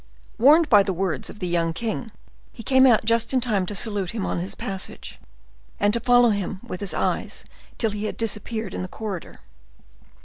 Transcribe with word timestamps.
Warned 0.39 0.67
by 0.67 0.81
the 0.81 0.93
last 0.93 0.97
words 0.97 1.29
of 1.29 1.37
the 1.37 1.47
young 1.47 1.73
king, 1.73 2.09
he 2.51 2.63
came 2.63 2.87
out 2.87 3.05
just 3.05 3.35
in 3.35 3.39
time 3.39 3.67
to 3.67 3.75
salute 3.75 4.09
him 4.09 4.25
on 4.25 4.39
his 4.39 4.55
passage, 4.55 5.19
and 5.79 5.93
to 5.93 5.99
follow 5.99 6.31
him 6.31 6.59
with 6.63 6.79
his 6.79 6.95
eyes 6.95 7.45
till 7.77 7.91
he 7.91 8.05
had 8.05 8.17
disappeared 8.17 8.73
in 8.73 8.81
the 8.81 8.87
corridor. 8.87 9.41